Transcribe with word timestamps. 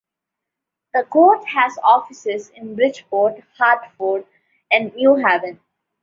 The 0.95 1.03
court 1.03 1.45
has 1.47 1.77
offices 1.83 2.49
in 2.49 2.73
Bridgeport, 2.73 3.43
Hartford, 3.59 4.25
and 4.71 4.91
New 4.95 5.17
Haven. 5.17 5.59